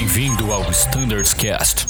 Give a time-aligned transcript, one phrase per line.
[0.00, 1.84] Bem-vindo ao Standards Cast.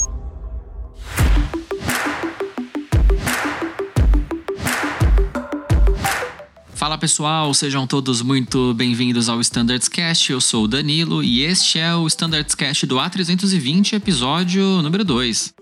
[6.74, 10.33] Fala pessoal, sejam todos muito bem-vindos ao Standards Cast.
[10.33, 15.60] Eu sou o Danilo e este é o Standards Cast do A320, episódio número 2.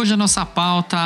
[0.00, 0.96] Hoje a nossa pauta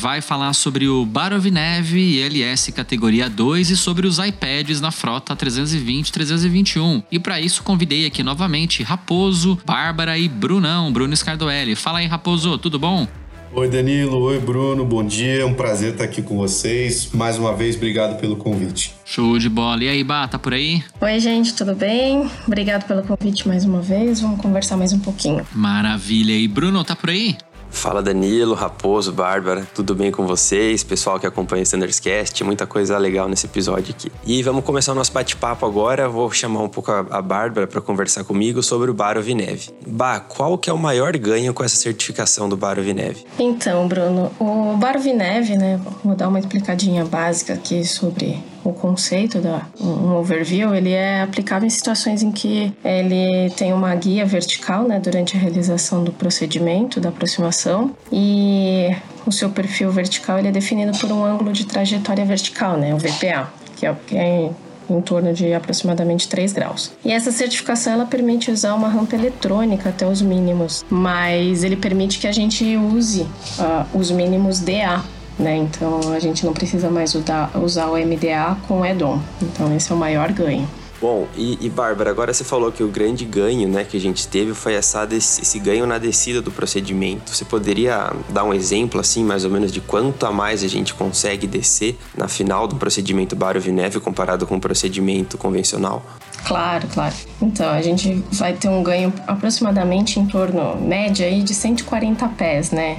[0.00, 6.10] vai falar sobre o Barovinev LS categoria 2 e sobre os iPads na frota 320
[6.10, 7.02] 321.
[7.12, 11.74] E para isso convidei aqui novamente Raposo, Bárbara e Brunão, Bruno Scardoelli.
[11.74, 13.06] Fala aí, Raposo, tudo bom?
[13.52, 17.10] Oi Danilo, oi Bruno, bom dia, é um prazer estar aqui com vocês.
[17.12, 18.94] Mais uma vez, obrigado pelo convite.
[19.04, 19.84] Show de bola.
[19.84, 20.82] E aí, Bá, tá por aí?
[21.02, 22.30] Oi, gente, tudo bem?
[22.46, 24.22] Obrigado pelo convite mais uma vez.
[24.22, 25.46] Vamos conversar mais um pouquinho.
[25.52, 26.32] Maravilha.
[26.32, 27.36] E Bruno, tá por aí?
[27.70, 30.82] Fala Danilo, Raposo, Bárbara, tudo bem com vocês?
[30.82, 34.10] Pessoal que acompanha o Standards Cast, muita coisa legal nesse episódio aqui.
[34.26, 36.08] E vamos começar o nosso bate-papo agora.
[36.08, 39.68] Vou chamar um pouco a Bárbara para conversar comigo sobre o Baro Vinev.
[39.86, 43.18] Bah, qual que é o maior ganho com essa certificação do Baro Vinev?
[43.38, 49.40] Então, Bruno, o Baro Vinev, né, vou dar uma explicadinha básica aqui sobre o conceito
[49.40, 54.84] da um overview, ele é aplicado em situações em que ele tem uma guia vertical,
[54.84, 58.94] né, durante a realização do procedimento da aproximação e
[59.26, 62.98] o seu perfil vertical ele é definido por um ângulo de trajetória vertical, né, o
[62.98, 64.50] VPA, que é que é
[64.90, 66.92] em torno de aproximadamente 3 graus.
[67.04, 72.18] E essa certificação ela permite usar uma rampa eletrônica até os mínimos, mas ele permite
[72.18, 75.04] que a gente use uh, os mínimos DA
[75.38, 75.56] né?
[75.56, 79.20] Então a gente não precisa mais usar, usar o MDA com o EDOM.
[79.40, 80.68] Então esse é o maior ganho.
[81.00, 84.26] Bom, e, e Bárbara, agora você falou que o grande ganho né, que a gente
[84.26, 87.32] teve foi essa, esse ganho na descida do procedimento.
[87.34, 90.94] Você poderia dar um exemplo, assim, mais ou menos, de quanto a mais a gente
[90.94, 96.04] consegue descer na final do procedimento Baro-Vineve comparado com o procedimento convencional?
[96.44, 97.14] Claro, claro.
[97.40, 102.72] Então, a gente vai ter um ganho aproximadamente em torno, média, aí, de 140 pés,
[102.72, 102.98] né?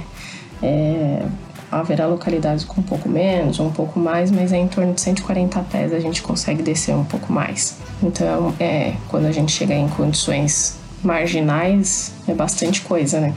[0.62, 1.26] É,
[1.70, 5.00] haverá localidades com um pouco menos ou um pouco mais, mas é em torno de
[5.00, 7.76] 140 pés a gente consegue descer um pouco mais.
[8.02, 13.34] Então, é, quando a gente chegar em condições marginais, é bastante coisa, né?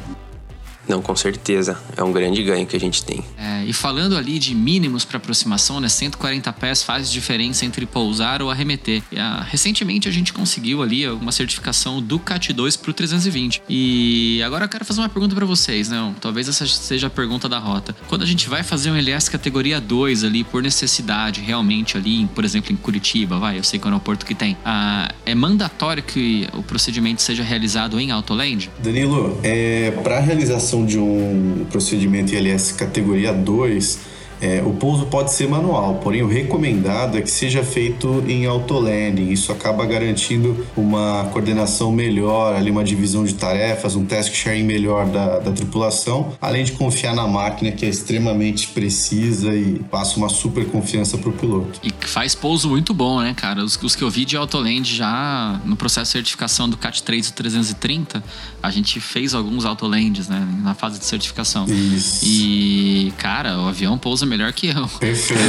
[0.87, 1.77] Não, com certeza.
[1.95, 3.23] É um grande ganho que a gente tem.
[3.37, 5.89] É, e falando ali de mínimos para aproximação, né?
[5.89, 9.01] 140 pés faz diferença entre pousar ou arremeter.
[9.11, 13.63] E, ah, recentemente a gente conseguiu ali uma certificação do CAT 2 para o 320.
[13.69, 16.13] E agora eu quero fazer uma pergunta para vocês, né?
[16.19, 17.95] Talvez essa seja a pergunta da rota.
[18.07, 22.43] Quando a gente vai fazer um LS categoria 2 ali, por necessidade, realmente ali, por
[22.43, 26.03] exemplo, em Curitiba, vai, eu sei que é um aeroporto que tem, ah, é mandatório
[26.03, 28.69] que o procedimento seja realizado em Autoland?
[28.81, 33.99] Danilo, é, para realização de um procedimento ILS categoria 2, dois
[34.43, 39.29] é, o pouso pode ser manual, porém o recomendado é que seja feito em autolanding.
[39.29, 45.05] Isso acaba garantindo uma coordenação melhor, ali uma divisão de tarefas, um task sharing melhor
[45.05, 50.27] da, da tripulação, além de confiar na máquina que é extremamente precisa e passa uma
[50.27, 51.79] super confiança para o piloto.
[51.81, 53.63] E faz pouso muito bom, né, cara?
[53.63, 57.29] Os, os que eu vi de autoland já no processo de certificação do CAT 3
[57.29, 58.21] e 330,
[58.61, 61.65] a gente fez alguns autolands, né, na fase de certificação.
[61.65, 62.25] Isso.
[62.25, 64.87] E, cara, o avião pousa melhor que eu.
[64.99, 65.41] Perfeito.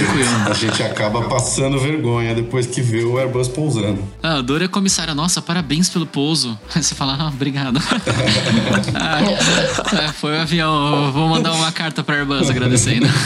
[0.48, 4.02] A gente acaba passando vergonha depois que vê o Airbus pousando.
[4.22, 6.58] Ah, a Dora é comissária, nossa, parabéns pelo pouso.
[6.74, 7.80] Aí você fala, ah, obrigado.
[8.94, 13.06] ah, foi o avião, vou mandar uma carta para Airbus agradecendo.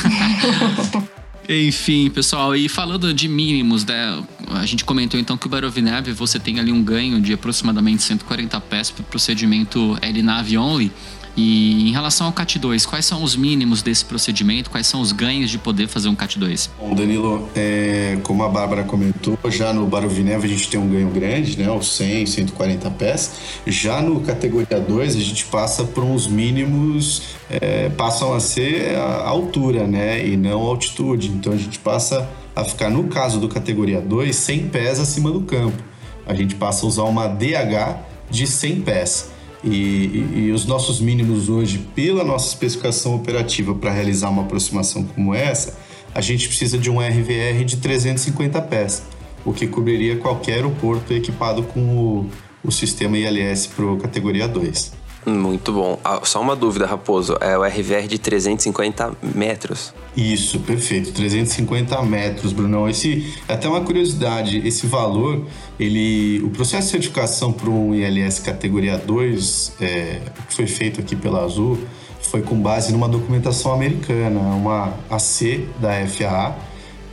[1.50, 6.38] Enfim, pessoal, e falando de mínimos, né, a gente comentou então que o Barovinab você
[6.38, 10.92] tem ali um ganho de aproximadamente 140 pés para o procedimento LNAV only.
[11.40, 14.70] E em relação ao CAT2, quais são os mínimos desse procedimento?
[14.70, 16.68] Quais são os ganhos de poder fazer um CAT2?
[16.80, 21.08] Bom, Danilo, é, como a Bárbara comentou, já no Barovinev a gente tem um ganho
[21.10, 21.70] grande, né?
[21.70, 23.34] Os 100, 140 pés.
[23.64, 29.28] Já no categoria 2 a gente passa por uns mínimos, é, passam a ser a
[29.28, 30.26] altura, né?
[30.26, 31.28] E não a altitude.
[31.28, 35.42] Então a gente passa a ficar, no caso do categoria 2, 100 pés acima do
[35.42, 35.80] campo.
[36.26, 37.96] A gente passa a usar uma DH
[38.28, 39.37] de 100 pés.
[39.64, 45.34] E, e, os nossos mínimos hoje, pela nossa especificação operativa para realizar uma aproximação como
[45.34, 45.76] essa,
[46.14, 49.02] a gente precisa de um RVR de 350 pés,
[49.44, 52.30] o que cobriria qualquer aeroporto equipado com o,
[52.64, 54.97] o sistema ILS para categoria 2.
[55.26, 55.98] Muito bom.
[56.04, 57.36] Ah, só uma dúvida, Raposo.
[57.40, 59.92] É o RVR de 350 metros.
[60.16, 61.12] Isso, perfeito.
[61.12, 62.88] 350 metros, Brunão.
[62.88, 65.46] Esse, até uma curiosidade, esse valor,
[65.78, 71.14] ele, o processo de certificação para um ILS categoria 2, é, que foi feito aqui
[71.14, 71.78] pela Azul,
[72.20, 76.56] foi com base numa documentação americana, uma AC da FAA,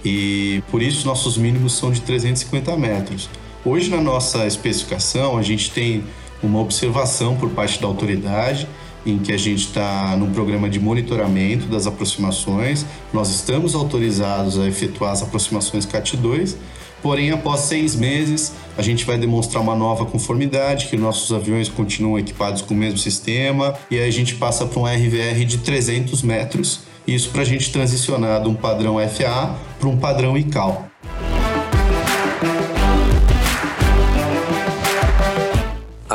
[0.03, 3.29] e por isso nossos mínimos são de 350 metros.
[3.63, 6.03] Hoje, na nossa especificação, a gente tem
[6.45, 8.67] uma observação por parte da autoridade
[9.05, 12.85] em que a gente está num programa de monitoramento das aproximações.
[13.13, 16.55] Nós estamos autorizados a efetuar as aproximações CAT-2,
[17.01, 22.17] porém, após seis meses, a gente vai demonstrar uma nova conformidade, que nossos aviões continuam
[22.17, 26.23] equipados com o mesmo sistema, e aí a gente passa para um RVR de 300
[26.23, 30.89] metros, isso para a gente transicionar de um padrão FAA para um padrão ICAO.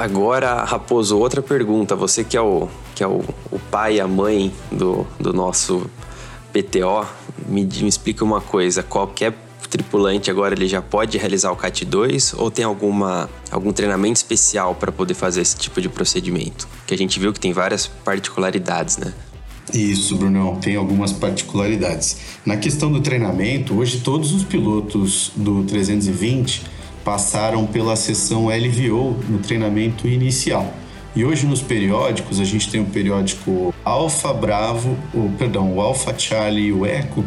[0.00, 1.94] Agora, Raposo, outra pergunta.
[1.94, 5.90] Você que é o, que é o, o pai e a mãe do, do nosso
[6.54, 7.06] PTO,
[7.46, 8.82] me, me explica uma coisa.
[8.82, 9.34] Qualquer
[9.68, 14.74] tripulante agora ele já pode realizar o CAT 2 ou tem alguma, algum treinamento especial
[14.74, 16.66] para poder fazer esse tipo de procedimento?
[16.86, 19.12] Que a gente viu que tem várias particularidades, né?
[19.74, 22.16] Isso, Brunão, tem algumas particularidades.
[22.46, 29.38] Na questão do treinamento, hoje todos os pilotos do 320 passaram pela sessão LVO no
[29.38, 30.72] treinamento inicial.
[31.14, 36.16] E hoje nos periódicos, a gente tem o periódico Alfa Bravo, o, perdão, o Alfa
[36.16, 37.24] Charlie e o Eco,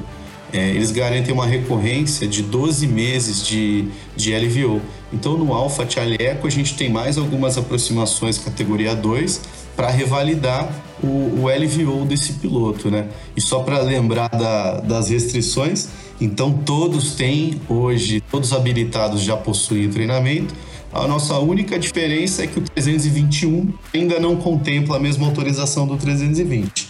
[0.53, 4.79] é, eles garantem uma recorrência de 12 meses de, de LVO.
[5.11, 9.41] Então no Alfa Charlie Eco a gente tem mais algumas aproximações categoria 2
[9.75, 10.71] para revalidar
[11.03, 13.07] o, o LVO desse piloto, né?
[13.35, 15.89] E só para lembrar da, das restrições,
[16.23, 20.53] então todos têm hoje, todos habilitados já possuem treinamento.
[20.93, 25.97] A nossa única diferença é que o 321 ainda não contempla a mesma autorização do
[25.97, 26.87] 320.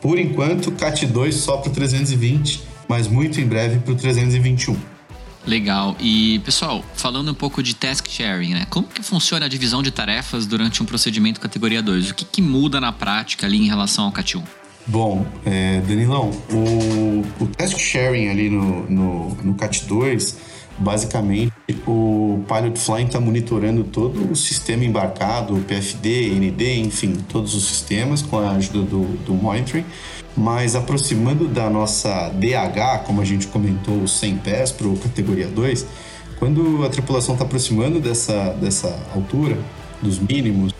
[0.00, 4.76] Por enquanto, CAT 2 só para o 320, mas muito em breve para o 321.
[5.46, 5.96] Legal.
[6.00, 8.66] E, pessoal, falando um pouco de task sharing, né?
[8.70, 12.10] Como que funciona a divisão de tarefas durante um procedimento categoria 2?
[12.10, 14.59] O que, que muda na prática ali em relação ao CAT 1?
[14.86, 20.34] Bom, é, Danilão, o, o task sharing ali no, no, no CAT2,
[20.78, 21.52] basicamente
[21.86, 27.64] o Pilot Flying está monitorando todo o sistema embarcado, o PFD, ND, enfim, todos os
[27.64, 29.84] sistemas com a ajuda do, do monitoring.
[30.36, 35.86] Mas aproximando da nossa DH, como a gente comentou, 100 pés para o categoria 2,
[36.38, 39.58] quando a tripulação está aproximando dessa, dessa altura,
[40.00, 40.72] dos mínimos,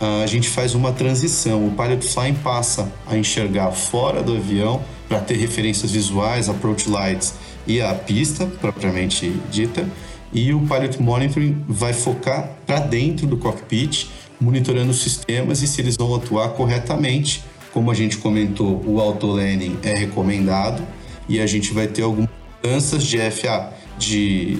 [0.00, 1.66] a gente faz uma transição.
[1.66, 7.34] O pilot flying passa a enxergar fora do avião para ter referências visuais, approach lights
[7.66, 9.88] e a pista propriamente dita.
[10.32, 14.08] E o pilot monitoring vai focar para dentro do cockpit,
[14.40, 17.42] monitorando os sistemas e se eles vão atuar corretamente
[17.76, 20.82] como a gente comentou, o auto-landing é recomendado
[21.28, 22.30] e a gente vai ter algumas
[22.64, 24.56] mudanças de FA, de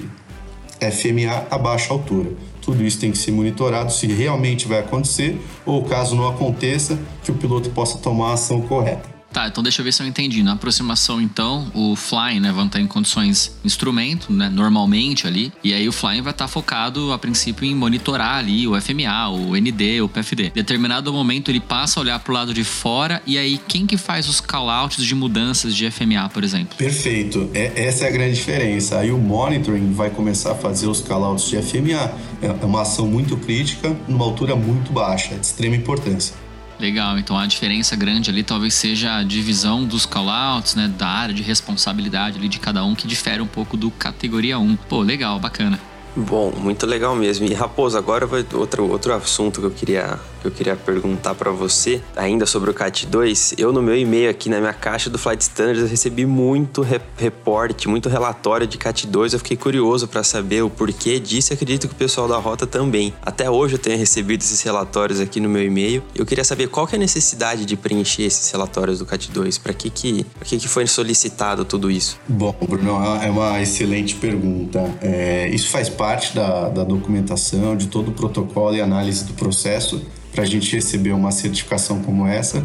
[0.79, 2.33] FMA a baixa altura.
[2.67, 7.31] Tudo isso tem que ser monitorado se realmente vai acontecer ou caso não aconteça, que
[7.31, 9.16] o piloto possa tomar a ação correta.
[9.37, 10.43] Tá, então deixa eu ver se eu entendi.
[10.43, 15.75] Na aproximação, então, o flying, né, vai estar em condições instrumento, né, normalmente ali, e
[15.75, 20.01] aí o flying vai estar focado, a princípio, em monitorar ali o FMA, o ND,
[20.01, 20.53] o PFD.
[20.55, 23.99] Determinado momento, ele passa a olhar para o lado de fora, e aí quem que
[23.99, 26.75] faz os callouts de mudanças de FMA, por exemplo?
[26.79, 27.51] Perfeito.
[27.53, 28.99] É, essa é a grande diferença.
[28.99, 32.11] Aí o monitoring vai começar a fazer os callouts de FMA.
[32.41, 36.46] É, é uma ação muito crítica, numa altura muito baixa, de extrema importância.
[36.79, 41.35] Legal, então a diferença grande ali talvez seja a divisão dos callouts, né, da área
[41.35, 44.77] de responsabilidade ali de cada um que difere um pouco do categoria 1.
[44.89, 45.81] Pô, legal, bacana.
[46.15, 47.47] Bom, muito legal mesmo.
[47.47, 51.51] E Raposo, agora vai outro, outro assunto que eu queria, que eu queria perguntar para
[51.51, 53.55] você, ainda sobre o CAT 2.
[53.59, 57.89] Eu no meu e-mail aqui na minha caixa do Flight Standards recebi muito re reporte,
[57.89, 59.35] muito relatório de CAT 2.
[59.35, 63.15] Eu fiquei curioso para saber o porquê disso acredito que o pessoal da rota também.
[63.23, 66.03] Até hoje eu tenho recebido esses relatórios aqui no meu e-mail.
[66.15, 69.59] Eu queria saber qual que é a necessidade de preencher esses relatórios do CAT 2.
[69.59, 72.19] Para que que, que que foi solicitado tudo isso?
[72.29, 74.83] Bom, Bruno, é uma excelente pergunta.
[75.01, 79.35] É, isso faz parte parte da, da documentação, de todo o protocolo e análise do
[79.35, 80.01] processo
[80.37, 82.65] para a gente receber uma certificação como essa.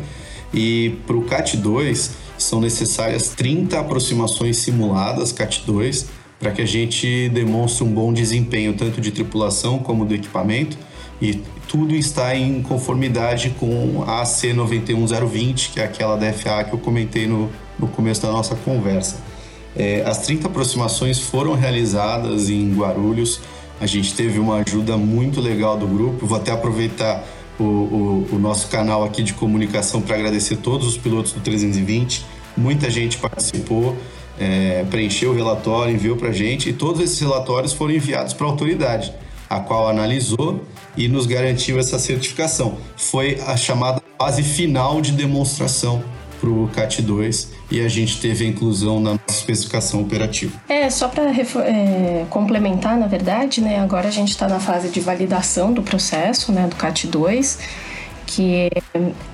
[0.53, 6.05] E para o CAT2 são necessárias 30 aproximações simuladas CAT2
[6.37, 10.77] para que a gente demonstre um bom desempenho tanto de tripulação como do equipamento
[11.21, 16.79] e tudo está em conformidade com a C91020, que é aquela da FA que eu
[16.79, 17.49] comentei no,
[17.79, 19.17] no começo da nossa conversa.
[19.75, 23.39] É, as 30 aproximações foram realizadas em Guarulhos.
[23.79, 26.25] A gente teve uma ajuda muito legal do grupo.
[26.25, 27.23] Vou até aproveitar
[27.61, 32.25] o, o, o nosso canal aqui de comunicação para agradecer todos os pilotos do 320.
[32.57, 33.95] Muita gente participou,
[34.39, 38.47] é, preencheu o relatório, enviou para a gente e todos esses relatórios foram enviados para
[38.47, 39.13] a autoridade,
[39.49, 40.63] a qual analisou
[40.97, 42.77] e nos garantiu essa certificação.
[42.97, 46.03] Foi a chamada fase final de demonstração
[46.41, 50.59] para o CAT 2 e a gente teve a inclusão na especificação operativa.
[50.67, 54.99] É, só para é, complementar, na verdade, né, agora a gente está na fase de
[54.99, 57.59] validação do processo, né, do CAT 2,
[58.25, 58.69] que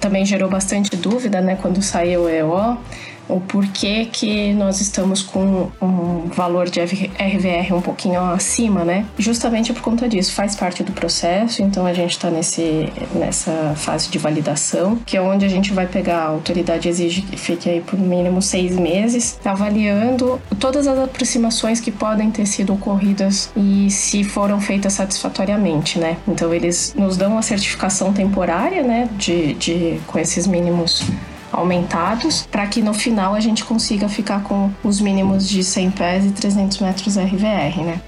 [0.01, 2.77] também gerou bastante dúvida, né, quando saiu o EO
[3.27, 9.05] o porquê que nós estamos com um valor de RVR um pouquinho acima, né?
[9.17, 14.17] Justamente por conta disso, faz parte do processo, então a gente está nessa fase de
[14.17, 17.99] validação, que é onde a gente vai pegar, a autoridade exige que fique aí por
[17.99, 24.59] mínimo seis meses, avaliando todas as aproximações que podem ter sido ocorridas e se foram
[24.59, 26.17] feitas satisfatoriamente, né?
[26.27, 31.03] Então eles nos dão uma certificação temporária, né, de, de com esses mínimos
[31.51, 36.25] aumentados, para que no final a gente consiga ficar com os mínimos de 100 pés
[36.25, 38.01] e 300 metros RVR, né?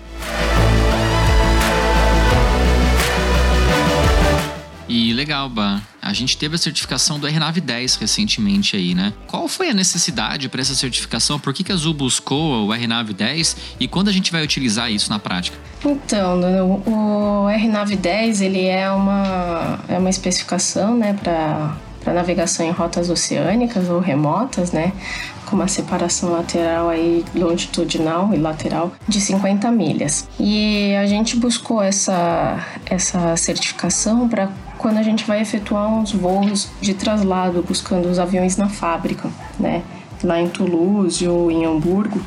[4.87, 5.81] E legal, Bah.
[6.01, 9.13] A gente teve a certificação do RNAV 10 recentemente aí, né?
[9.27, 11.39] Qual foi a necessidade para essa certificação?
[11.39, 14.91] Por que, que a Azul buscou o RNAV 10 e quando a gente vai utilizar
[14.91, 15.55] isso na prática?
[15.85, 16.39] Então,
[16.87, 23.09] o RNAV 10 ele é uma, é uma especificação, né, para para navegação em rotas
[23.09, 24.93] oceânicas ou remotas, né?
[25.45, 30.27] Com uma separação lateral aí longitudinal e lateral de 50 milhas.
[30.39, 36.69] E a gente buscou essa, essa certificação para quando a gente vai efetuar uns voos
[36.79, 39.29] de traslado buscando os aviões na fábrica,
[39.59, 39.83] né?
[40.23, 42.21] Lá em Toulouse ou em Hamburgo.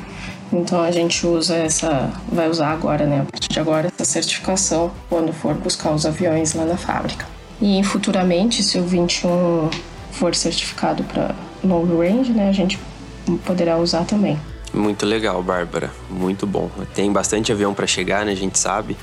[0.53, 3.23] Então a gente usa essa, vai usar agora, né?
[3.23, 7.32] A partir de agora, essa certificação quando for buscar os aviões lá na fábrica.
[7.63, 9.71] E futuramente, se o 21
[10.11, 12.77] for certificado para long range, né, a gente
[13.47, 14.37] poderá usar também.
[14.75, 15.91] Muito legal, Bárbara.
[16.11, 16.69] Muito bom.
[16.93, 18.33] Tem bastante avião para chegar, né?
[18.33, 18.97] A gente sabe.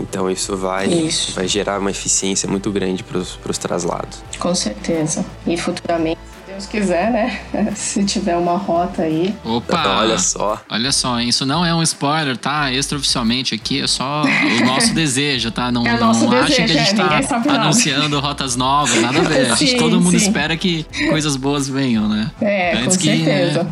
[0.00, 1.32] Então isso vai, isso.
[1.32, 4.20] vai gerar uma eficiência muito grande para os traslados.
[4.38, 5.24] Com certeza.
[5.46, 6.18] E futuramente
[6.52, 7.38] Deus quiser, né?
[7.74, 9.34] Se tiver uma rota aí.
[9.42, 10.00] Opa!
[10.00, 10.62] olha só.
[10.68, 12.70] Olha só, isso não é um spoiler, tá?
[12.70, 15.72] Extraoficialmente aqui é só o nosso desejo, tá?
[15.72, 19.56] Não, é não acha que a gente é, tá anunciando rotas novas, nada a ver.
[19.56, 20.26] sim, todo mundo sim.
[20.26, 22.30] espera que coisas boas venham, né?
[22.40, 23.62] É, Antes com que, certeza.
[23.64, 23.70] Né?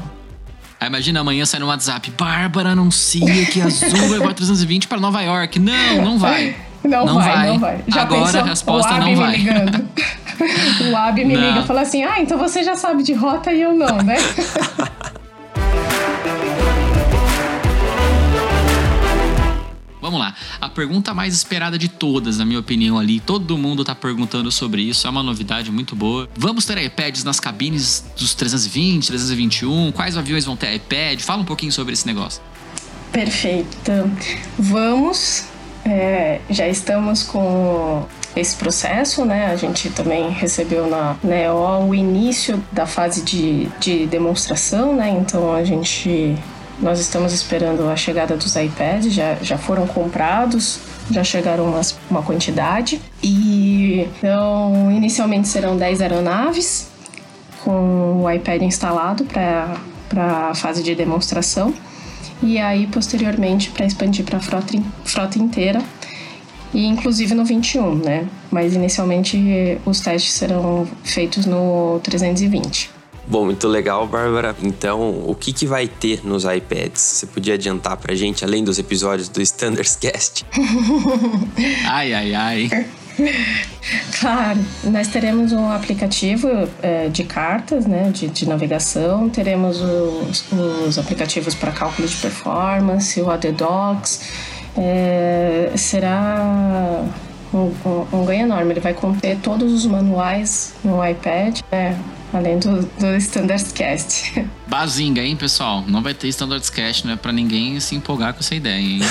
[0.81, 4.99] Aí imagina amanhã sai no WhatsApp, Bárbara anuncia que a Azul vai voar 320 para
[4.99, 5.59] Nova York.
[5.59, 6.57] Não, não vai.
[6.83, 7.85] Não, não vai, vai, não vai.
[7.87, 8.41] Já Agora pensou?
[8.41, 9.37] a resposta não vai.
[10.91, 11.41] O Ab me não.
[11.41, 14.17] liga e fala assim: ah, então você já sabe de rota e eu não, né?
[20.11, 20.35] Vamos lá.
[20.61, 23.21] A pergunta mais esperada de todas, na minha opinião, ali.
[23.21, 25.07] Todo mundo tá perguntando sobre isso.
[25.07, 26.29] É uma novidade muito boa.
[26.35, 29.93] Vamos ter iPads nas cabines dos 320, 321?
[29.93, 31.21] Quais aviões vão ter iPad?
[31.21, 32.43] Fala um pouquinho sobre esse negócio.
[33.13, 33.93] Perfeito.
[34.59, 35.45] Vamos.
[35.85, 39.47] É, já estamos com esse processo, né?
[39.47, 45.11] A gente também recebeu na NEO o início da fase de, de demonstração, né?
[45.11, 46.37] Então a gente
[46.81, 52.23] nós estamos esperando a chegada dos iPads, já, já foram comprados, já chegaram umas, uma
[52.23, 53.01] quantidade.
[53.23, 56.89] E então, inicialmente serão 10 aeronaves
[57.63, 59.77] com o iPad instalado para
[60.51, 61.75] a fase de demonstração.
[62.43, 65.83] E aí, posteriormente, para expandir para a frota, frota inteira
[66.73, 68.29] e inclusive no 21, né?
[68.51, 72.91] Mas inicialmente os testes serão feitos no 320.
[73.27, 74.57] Bom, muito legal, Bárbara.
[74.61, 77.01] Então, o que, que vai ter nos iPads?
[77.01, 80.45] Você podia adiantar pra gente, além dos episódios do Standards Cast?
[81.89, 82.71] ai, ai, ai.
[84.19, 86.49] Claro, nós teremos um aplicativo
[86.83, 90.45] é, de cartas, né, de, de navegação, teremos os,
[90.87, 94.21] os aplicativos para cálculo de performance, o AD Docs,
[94.77, 97.05] é, será
[97.53, 97.73] um,
[98.13, 98.73] um, ganho enorme.
[98.73, 101.99] Ele vai conter todos os manuais no iPad, né?
[102.33, 104.47] além do, do Cast.
[104.71, 105.85] Bazinga, hein, pessoal?
[105.89, 109.01] Não vai ter Standards Cast, não é pra ninguém se empolgar com essa ideia, hein?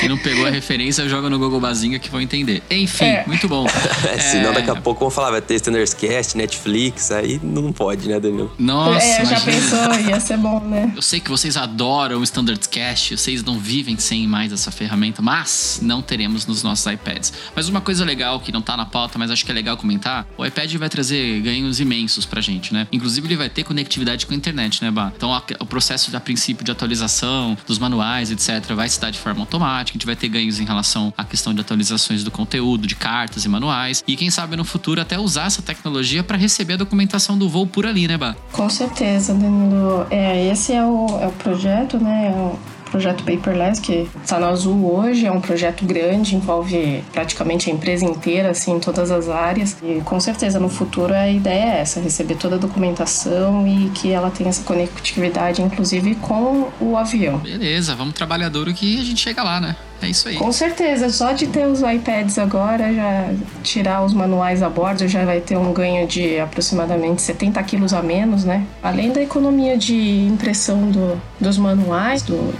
[0.00, 2.62] Quem não pegou a referência, joga no Google Bazinga que vão entender.
[2.70, 3.24] Enfim, é.
[3.26, 3.66] muito bom.
[4.04, 8.08] É, senão daqui a pouco vão falar, vai ter Standards Cast, Netflix, aí não pode,
[8.08, 8.50] né, Daniel?
[8.58, 10.92] Nossa, É, já pensou, ia ser bom, né?
[10.94, 15.22] Eu sei que vocês adoram o Standards Cast, vocês não vivem sem mais essa ferramenta,
[15.22, 17.32] mas não teremos nos nossos iPads.
[17.54, 20.26] Mas uma coisa legal que não tá na pauta, mas acho que é legal comentar,
[20.36, 22.86] o iPad vai trazer ganhos imensos pra gente, né?
[22.92, 25.12] Inclusive ele vai ter conectividade com a internet, né, Bah?
[25.16, 25.30] Então
[25.60, 29.96] o processo a princípio de atualização dos manuais, etc, vai se dar de forma automática,
[29.96, 33.44] a gente vai ter ganhos em relação à questão de atualizações do conteúdo, de cartas
[33.44, 37.36] e manuais, e quem sabe no futuro até usar essa tecnologia para receber a documentação
[37.36, 38.34] do voo por ali, né, Bah?
[38.52, 40.06] Com certeza, Danilo.
[40.10, 42.28] É, esse é o, é o projeto, né?
[42.28, 42.58] É o
[42.94, 48.04] projeto Paperless, que está no Azul hoje, é um projeto grande, envolve praticamente a empresa
[48.04, 49.76] inteira, assim, em todas as áreas.
[49.82, 54.12] E com certeza no futuro a ideia é essa, receber toda a documentação e que
[54.12, 57.38] ela tenha essa conectividade, inclusive com o avião.
[57.38, 59.74] Beleza, vamos trabalhador que a gente chega lá, né?
[60.00, 60.36] É isso aí.
[60.36, 63.32] Com certeza, só de ter os iPads agora, já
[63.62, 68.02] tirar os manuais a bordo, já vai ter um ganho de aproximadamente 70 quilos a
[68.02, 68.64] menos, né?
[68.82, 72.54] Além da economia de impressão do, dos manuais, do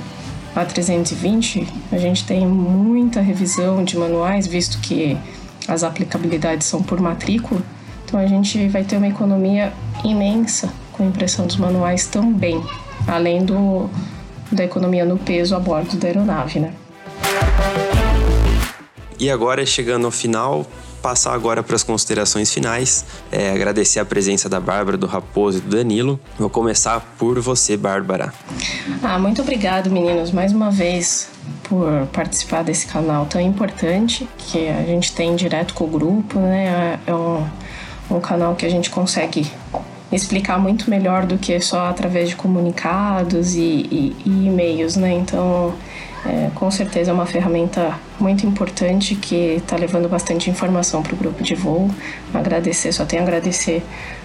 [0.55, 5.17] A320, a gente tem muita revisão de manuais, visto que
[5.67, 7.61] as aplicabilidades são por matrícula.
[8.05, 9.73] Então a gente vai ter uma economia
[10.05, 12.63] imensa com a impressão dos manuais também,
[13.07, 13.91] além do,
[14.53, 16.73] da economia no peso a bordo da aeronave, né?
[19.19, 20.67] E agora, chegando ao final,
[21.05, 23.05] passar agora para as considerações finais.
[23.31, 26.19] É, agradecer a presença da Bárbara, do Raposo e do Danilo.
[26.39, 28.33] Vou começar por você, Bárbara.
[29.03, 31.29] Ah, muito obrigado, meninos, mais uma vez
[31.65, 36.99] por participar desse canal tão importante que a gente tem direto com o grupo, né?
[37.07, 37.47] É um,
[38.11, 39.47] um canal que a gente consegue
[40.11, 45.13] explicar muito melhor do que só através de comunicados e, e, e e-mails, né?
[45.13, 45.75] Então
[46.27, 51.17] é, com certeza é uma ferramenta muito importante que está levando bastante informação para o
[51.17, 51.91] grupo de voo.
[52.33, 53.83] Agradecer, só tenho a agradecer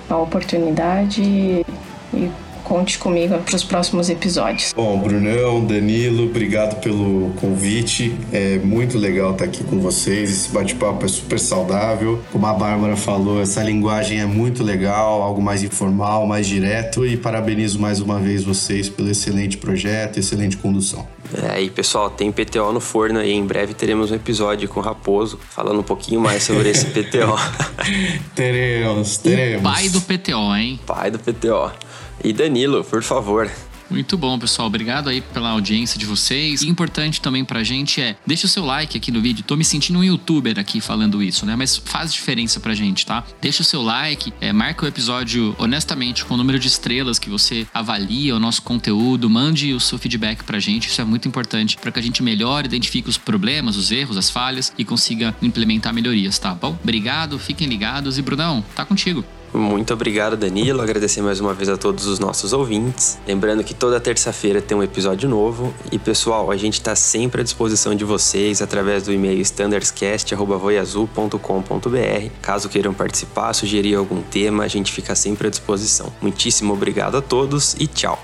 [0.09, 2.31] a oportunidade e,
[2.69, 4.73] conte comigo para os próximos episódios.
[4.73, 8.15] Bom, Brunão, Danilo, obrigado pelo convite.
[8.31, 10.29] É muito legal estar aqui com vocês.
[10.31, 12.21] Esse bate-papo é super saudável.
[12.31, 17.03] Como a Bárbara falou, essa linguagem é muito legal, algo mais informal, mais direto.
[17.07, 21.07] E parabenizo mais uma vez vocês pelo excelente projeto, excelente condução.
[21.51, 23.31] É, e pessoal, tem PTO no forno aí.
[23.31, 27.35] Em breve teremos um episódio com o Raposo falando um pouquinho mais sobre esse PTO.
[28.35, 29.61] teremos, teremos.
[29.61, 30.79] O pai do PTO, hein?
[30.85, 31.88] Pai do PTO.
[32.23, 33.49] E Danilo, por favor,
[33.89, 34.67] muito bom, pessoal.
[34.67, 36.61] Obrigado aí pela audiência de vocês.
[36.61, 39.43] E importante também pra gente é, deixa o seu like aqui no vídeo.
[39.43, 41.55] Tô me sentindo um youtuber aqui falando isso, né?
[41.55, 43.23] Mas faz diferença pra gente, tá?
[43.41, 47.29] Deixa o seu like, é, marca o episódio honestamente com o número de estrelas que
[47.29, 50.87] você avalia o nosso conteúdo, mande o seu feedback pra gente.
[50.87, 54.29] Isso é muito importante para que a gente melhore, identifique os problemas, os erros, as
[54.29, 56.77] falhas e consiga implementar melhorias, tá bom?
[56.83, 59.25] Obrigado, fiquem ligados e Brunão, tá contigo.
[59.53, 60.81] Muito obrigado, Danilo.
[60.81, 63.17] Agradecer mais uma vez a todos os nossos ouvintes.
[63.27, 65.73] Lembrando que toda terça-feira tem um episódio novo.
[65.91, 72.29] E pessoal, a gente está sempre à disposição de vocês através do e-mail standardscast.voiazul.com.br.
[72.41, 76.13] Caso queiram participar, sugerir algum tema, a gente fica sempre à disposição.
[76.21, 78.23] Muitíssimo obrigado a todos e tchau.